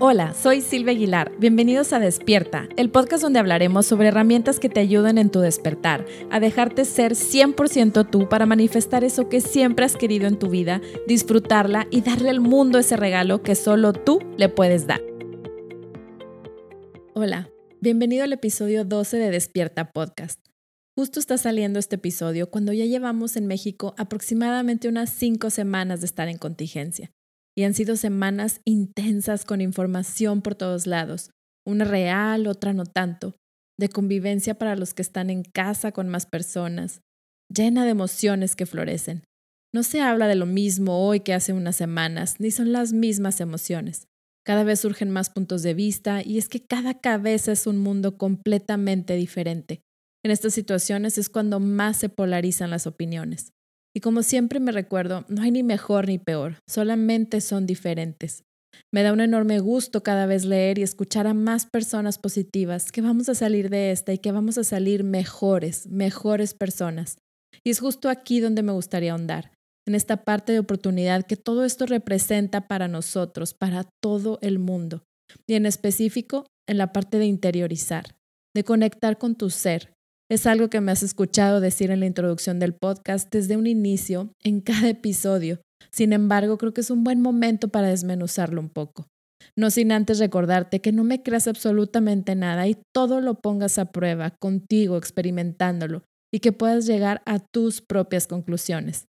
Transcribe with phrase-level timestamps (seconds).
[0.00, 1.32] Hola, soy Silvia Aguilar.
[1.40, 6.06] Bienvenidos a Despierta, el podcast donde hablaremos sobre herramientas que te ayudan en tu despertar,
[6.30, 10.80] a dejarte ser 100% tú para manifestar eso que siempre has querido en tu vida,
[11.08, 15.02] disfrutarla y darle al mundo ese regalo que solo tú le puedes dar.
[17.16, 20.38] Hola, bienvenido al episodio 12 de Despierta Podcast.
[20.94, 26.06] Justo está saliendo este episodio cuando ya llevamos en México aproximadamente unas 5 semanas de
[26.06, 27.10] estar en contingencia
[27.58, 31.32] y han sido semanas intensas con información por todos lados,
[31.66, 33.34] una real, otra no tanto,
[33.76, 37.00] de convivencia para los que están en casa con más personas,
[37.52, 39.24] llena de emociones que florecen.
[39.74, 43.40] No se habla de lo mismo hoy que hace unas semanas, ni son las mismas
[43.40, 44.06] emociones.
[44.46, 48.18] Cada vez surgen más puntos de vista y es que cada cabeza es un mundo
[48.18, 49.82] completamente diferente.
[50.24, 53.52] En estas situaciones es cuando más se polarizan las opiniones.
[53.94, 58.42] Y como siempre me recuerdo, no hay ni mejor ni peor, solamente son diferentes.
[58.92, 63.00] Me da un enorme gusto cada vez leer y escuchar a más personas positivas que
[63.00, 67.18] vamos a salir de esta y que vamos a salir mejores, mejores personas.
[67.64, 69.52] Y es justo aquí donde me gustaría ahondar,
[69.86, 75.02] en esta parte de oportunidad que todo esto representa para nosotros, para todo el mundo.
[75.46, 78.16] Y en específico, en la parte de interiorizar,
[78.54, 79.92] de conectar con tu ser,
[80.30, 84.32] es algo que me has escuchado decir en la introducción del podcast desde un inicio,
[84.42, 85.60] en cada episodio.
[85.90, 89.06] Sin embargo, creo que es un buen momento para desmenuzarlo un poco.
[89.56, 93.86] No sin antes recordarte que no me creas absolutamente nada y todo lo pongas a
[93.86, 99.06] prueba contigo experimentándolo y que puedas llegar a tus propias conclusiones.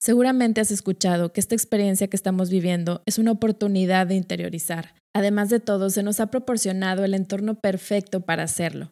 [0.00, 4.96] Seguramente has escuchado que esta experiencia que estamos viviendo es una oportunidad de interiorizar.
[5.14, 8.90] Además de todo, se nos ha proporcionado el entorno perfecto para hacerlo.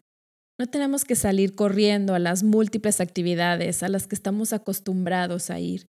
[0.61, 5.59] No tenemos que salir corriendo a las múltiples actividades a las que estamos acostumbrados a
[5.59, 5.87] ir.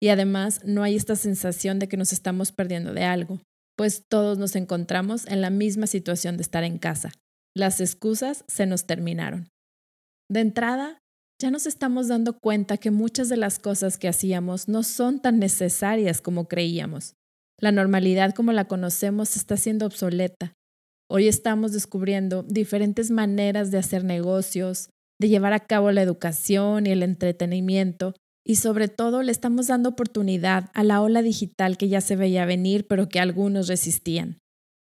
[0.00, 3.42] Y además no hay esta sensación de que nos estamos perdiendo de algo,
[3.76, 7.12] pues todos nos encontramos en la misma situación de estar en casa.
[7.54, 9.50] Las excusas se nos terminaron.
[10.30, 10.96] De entrada,
[11.38, 15.38] ya nos estamos dando cuenta que muchas de las cosas que hacíamos no son tan
[15.38, 17.12] necesarias como creíamos.
[17.60, 20.54] La normalidad como la conocemos está siendo obsoleta
[21.10, 24.88] Hoy estamos descubriendo diferentes maneras de hacer negocios,
[25.20, 28.14] de llevar a cabo la educación y el entretenimiento,
[28.46, 32.46] y sobre todo le estamos dando oportunidad a la ola digital que ya se veía
[32.46, 34.38] venir, pero que algunos resistían.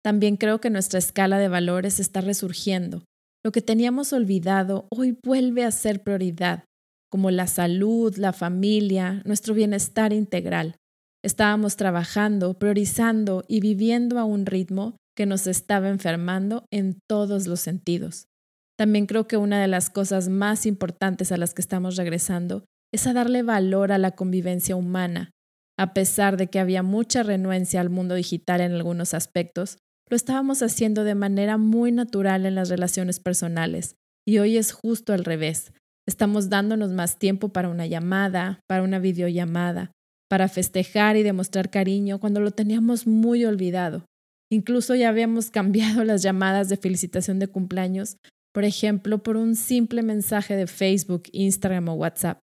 [0.03, 3.05] También creo que nuestra escala de valores está resurgiendo.
[3.45, 6.65] Lo que teníamos olvidado hoy vuelve a ser prioridad,
[7.11, 10.77] como la salud, la familia, nuestro bienestar integral.
[11.25, 17.61] Estábamos trabajando, priorizando y viviendo a un ritmo que nos estaba enfermando en todos los
[17.61, 18.29] sentidos.
[18.79, 23.07] También creo que una de las cosas más importantes a las que estamos regresando es
[23.07, 25.31] a darle valor a la convivencia humana.
[25.79, 29.79] A pesar de que había mucha renuencia al mundo digital en algunos aspectos,
[30.09, 33.97] lo estábamos haciendo de manera muy natural en las relaciones personales.
[34.27, 35.73] Y hoy es justo al revés.
[36.07, 39.93] Estamos dándonos más tiempo para una llamada, para una videollamada,
[40.29, 44.05] para festejar y demostrar cariño cuando lo teníamos muy olvidado.
[44.51, 48.17] Incluso ya habíamos cambiado las llamadas de felicitación de cumpleaños,
[48.53, 52.43] por ejemplo, por un simple mensaje de Facebook, Instagram o WhatsApp.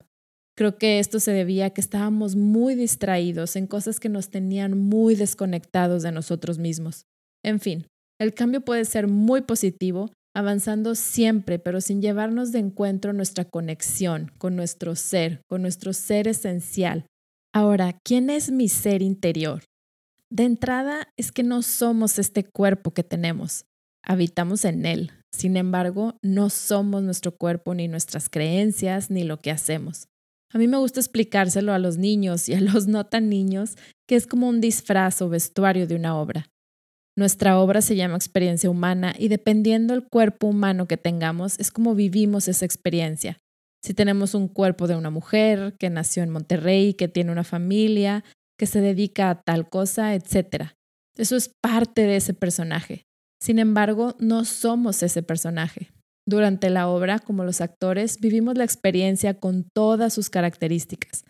[0.54, 4.76] Creo que esto se debía a que estábamos muy distraídos en cosas que nos tenían
[4.76, 7.06] muy desconectados de nosotros mismos.
[7.42, 7.86] En fin,
[8.20, 14.30] el cambio puede ser muy positivo, avanzando siempre, pero sin llevarnos de encuentro nuestra conexión
[14.38, 17.06] con nuestro ser, con nuestro ser esencial.
[17.54, 19.62] Ahora, ¿quién es mi ser interior?
[20.32, 23.66] De entrada es que no somos este cuerpo que tenemos,
[24.02, 25.10] habitamos en él.
[25.30, 30.08] Sin embargo, no somos nuestro cuerpo ni nuestras creencias ni lo que hacemos.
[30.50, 33.76] A mí me gusta explicárselo a los niños y a los no tan niños
[34.08, 36.48] que es como un disfraz o vestuario de una obra.
[37.14, 41.94] Nuestra obra se llama experiencia humana y dependiendo del cuerpo humano que tengamos es como
[41.94, 43.36] vivimos esa experiencia.
[43.84, 48.24] Si tenemos un cuerpo de una mujer que nació en Monterrey, que tiene una familia,
[48.62, 50.66] que se dedica a tal cosa, etc.
[51.18, 53.02] Eso es parte de ese personaje.
[53.42, 55.90] Sin embargo, no somos ese personaje.
[56.28, 61.24] Durante la obra, como los actores, vivimos la experiencia con todas sus características.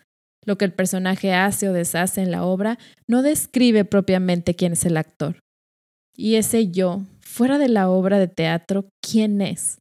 [0.45, 2.77] Lo que el personaje hace o deshace en la obra
[3.07, 5.39] no describe propiamente quién es el actor.
[6.15, 9.79] Y ese yo, fuera de la obra de teatro, ¿quién es?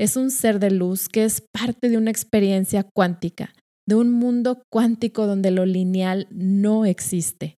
[0.00, 3.54] Es un ser de luz que es parte de una experiencia cuántica,
[3.86, 7.56] de un mundo cuántico donde lo lineal no existe.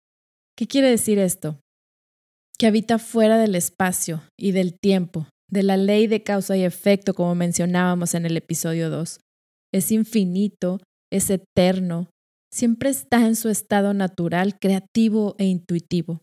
[0.56, 1.60] ¿Qué quiere decir esto?
[2.58, 7.14] Que habita fuera del espacio y del tiempo, de la ley de causa y efecto
[7.14, 9.18] como mencionábamos en el episodio 2.
[9.72, 10.80] Es infinito,
[11.10, 12.08] es eterno,
[12.52, 16.20] siempre está en su estado natural, creativo e intuitivo.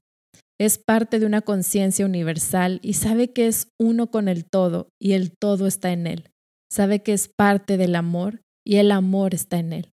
[0.61, 5.13] es parte de una conciencia universal y sabe que es uno con el todo y
[5.13, 6.29] el todo está en él.
[6.69, 9.89] Sabe que es parte del amor y el amor está en él.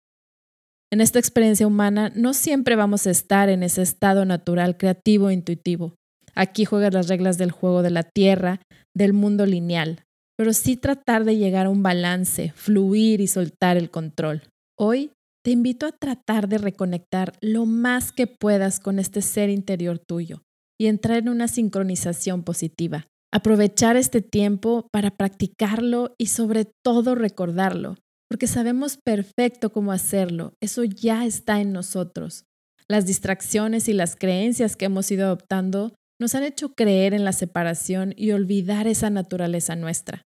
[0.93, 5.35] En esta experiencia humana no siempre vamos a estar en ese estado natural, creativo e
[5.35, 5.95] intuitivo.
[6.35, 8.61] Aquí juegas las reglas del juego de la tierra,
[8.93, 10.03] del mundo lineal,
[10.37, 14.43] pero sí tratar de llegar a un balance, fluir y soltar el control.
[14.77, 15.13] Hoy
[15.45, 20.43] te invito a tratar de reconectar lo más que puedas con este ser interior tuyo
[20.81, 23.07] y entrar en una sincronización positiva.
[23.33, 27.97] Aprovechar este tiempo para practicarlo y sobre todo recordarlo,
[28.29, 32.45] porque sabemos perfecto cómo hacerlo, eso ya está en nosotros.
[32.89, 37.33] Las distracciones y las creencias que hemos ido adoptando nos han hecho creer en la
[37.33, 40.23] separación y olvidar esa naturaleza nuestra.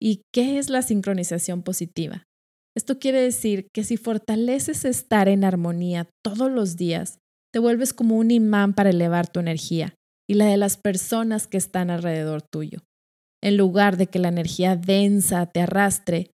[0.00, 2.24] ¿Y qué es la sincronización positiva?
[2.76, 7.18] Esto quiere decir que si fortaleces estar en armonía todos los días,
[7.52, 9.94] te vuelves como un imán para elevar tu energía
[10.28, 12.80] y la de las personas que están alrededor tuyo.
[13.42, 16.30] En lugar de que la energía densa te arrastre,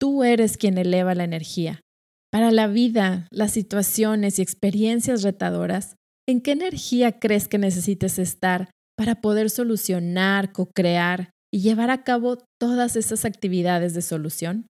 [0.00, 1.80] tú eres quien eleva la energía.
[2.32, 5.96] Para la vida, las situaciones y experiencias retadoras,
[6.28, 12.38] ¿en qué energía crees que necesites estar para poder solucionar, co-crear y llevar a cabo
[12.58, 14.66] todas esas actividades de solución?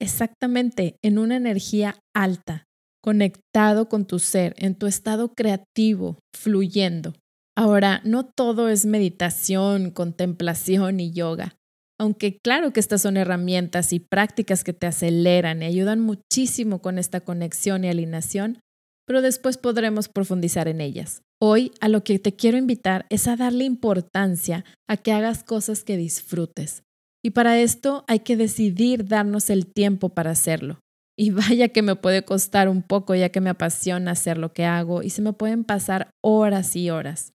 [0.00, 2.64] Exactamente, en una energía alta,
[3.02, 7.14] conectado con tu ser, en tu estado creativo, fluyendo.
[7.56, 11.57] Ahora, no todo es meditación, contemplación y yoga,
[11.98, 16.98] aunque claro que estas son herramientas y prácticas que te aceleran y ayudan muchísimo con
[16.98, 18.60] esta conexión y alineación,
[19.06, 21.22] pero después podremos profundizar en ellas.
[21.40, 25.82] Hoy a lo que te quiero invitar es a darle importancia a que hagas cosas
[25.82, 26.82] que disfrutes.
[27.24, 30.80] Y para esto hay que decidir darnos el tiempo para hacerlo.
[31.16, 34.64] Y vaya que me puede costar un poco ya que me apasiona hacer lo que
[34.64, 37.32] hago y se me pueden pasar horas y horas.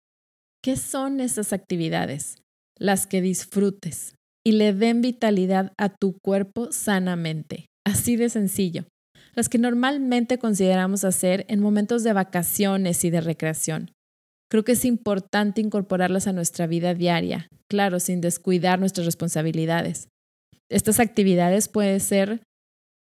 [0.62, 2.36] ¿Qué son esas actividades?
[2.76, 4.17] Las que disfrutes
[4.48, 7.66] y le den vitalidad a tu cuerpo sanamente.
[7.84, 8.86] Así de sencillo.
[9.34, 13.90] Las que normalmente consideramos hacer en momentos de vacaciones y de recreación.
[14.50, 20.08] Creo que es importante incorporarlas a nuestra vida diaria, claro, sin descuidar nuestras responsabilidades.
[20.70, 22.40] Estas actividades pueden ser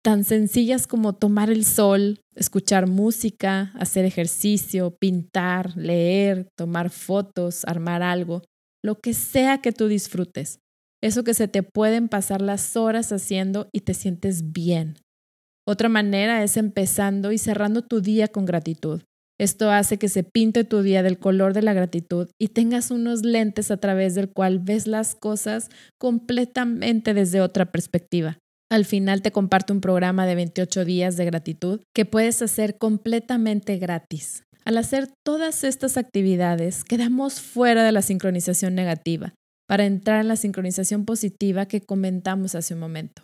[0.03, 8.03] tan sencillas como tomar el sol, escuchar música, hacer ejercicio, pintar, leer, tomar fotos, armar
[8.03, 8.43] algo,
[8.83, 10.59] lo que sea que tú disfrutes.
[11.07, 14.99] Eso que se te pueden pasar las horas haciendo y te sientes bien.
[15.65, 19.03] Otra manera es empezando y cerrando tu día con gratitud.
[19.39, 23.23] Esto hace que se pinte tu día del color de la gratitud y tengas unos
[23.23, 28.39] lentes a través del cual ves las cosas completamente desde otra perspectiva.
[28.69, 33.79] Al final te comparto un programa de 28 días de gratitud que puedes hacer completamente
[33.79, 34.43] gratis.
[34.65, 39.35] Al hacer todas estas actividades, quedamos fuera de la sincronización negativa
[39.69, 43.23] para entrar en la sincronización positiva que comentamos hace un momento.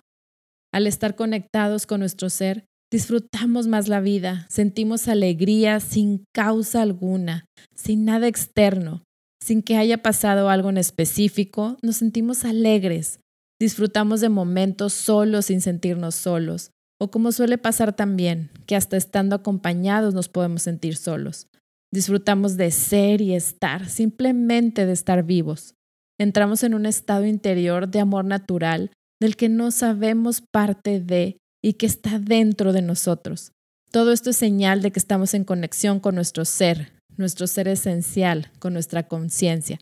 [0.73, 7.44] Al estar conectados con nuestro ser, disfrutamos más la vida, sentimos alegría sin causa alguna,
[7.75, 9.05] sin nada externo,
[9.43, 13.21] sin que haya pasado algo en específico, nos sentimos alegres,
[13.62, 19.37] Disfrutamos de momentos solos sin sentirnos solos, o como suele pasar también, que hasta estando
[19.37, 21.47] acompañados nos podemos sentir solos.
[21.93, 25.77] Disfrutamos de ser y estar, simplemente de estar vivos.
[26.22, 31.72] Entramos en un estado interior de amor natural del que no sabemos parte de y
[31.72, 33.50] que está dentro de nosotros.
[33.91, 38.52] Todo esto es señal de que estamos en conexión con nuestro ser, nuestro ser esencial,
[38.60, 39.81] con nuestra conciencia.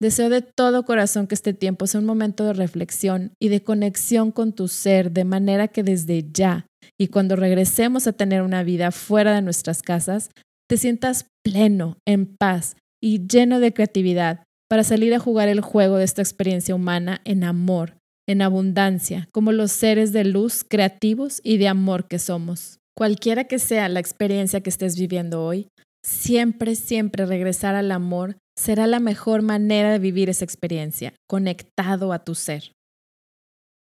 [0.00, 4.32] Deseo de todo corazón que este tiempo sea un momento de reflexión y de conexión
[4.32, 6.66] con tu ser, de manera que desde ya
[6.98, 10.30] y cuando regresemos a tener una vida fuera de nuestras casas,
[10.68, 15.96] te sientas pleno, en paz y lleno de creatividad para salir a jugar el juego
[15.96, 17.98] de esta experiencia humana en amor,
[18.28, 22.78] en abundancia, como los seres de luz creativos y de amor que somos.
[22.96, 25.66] Cualquiera que sea la experiencia que estés viviendo hoy,
[26.04, 32.22] siempre, siempre regresar al amor será la mejor manera de vivir esa experiencia, conectado a
[32.22, 32.70] tu ser.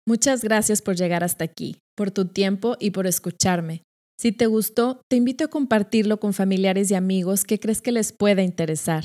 [0.08, 3.84] Muchas gracias por llegar hasta aquí, por tu tiempo y por escucharme.
[4.17, 8.13] Si te gustó, te invito a compartirlo con familiares y amigos que crees que les
[8.13, 9.03] pueda interesar.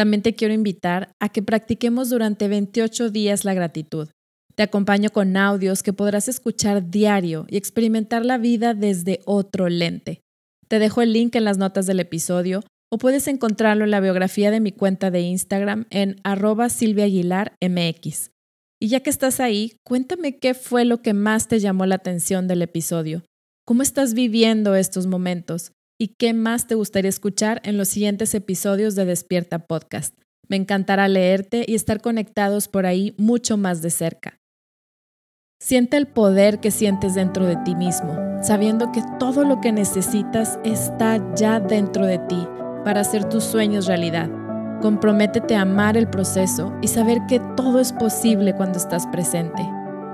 [0.00, 4.08] También te quiero invitar a que practiquemos durante 28 días la gratitud.
[4.54, 10.22] Te acompaño con audios que podrás escuchar diario y experimentar la vida desde otro lente.
[10.68, 14.50] Te dejo el link en las notas del episodio o puedes encontrarlo en la biografía
[14.50, 18.30] de mi cuenta de Instagram en arroba silviaaguilarmx.
[18.80, 22.48] Y ya que estás ahí, cuéntame qué fue lo que más te llamó la atención
[22.48, 23.22] del episodio.
[23.66, 25.72] ¿Cómo estás viviendo estos momentos?
[26.00, 30.18] Y qué más te gustaría escuchar en los siguientes episodios de Despierta Podcast.
[30.48, 34.40] Me encantará leerte y estar conectados por ahí mucho más de cerca.
[35.60, 40.58] Siente el poder que sientes dentro de ti mismo, sabiendo que todo lo que necesitas
[40.64, 42.48] está ya dentro de ti
[42.82, 44.30] para hacer tus sueños realidad.
[44.80, 49.62] Comprométete a amar el proceso y saber que todo es posible cuando estás presente,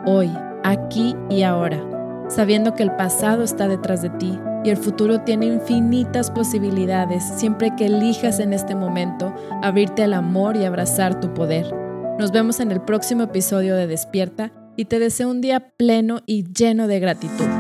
[0.05, 0.33] hoy,
[0.65, 1.81] aquí y ahora,
[2.29, 7.73] sabiendo que el pasado está detrás de ti y el futuro tiene infinitas posibilidades siempre
[7.77, 9.33] que elijas en este momento
[9.63, 11.73] abrirte al amor y abrazar tu poder.
[12.19, 16.53] Nos vemos en el próximo episodio de Despierta y te deseo un día pleno y
[16.53, 17.56] lleno de gratitud.